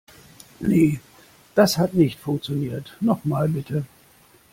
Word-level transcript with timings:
Nee, 0.61 0.99
das 1.53 1.77
hat 1.77 1.93
nicht 1.93 2.19
funktioniert. 2.19 2.97
Nochmal 3.01 3.47
bitte. 3.49 3.85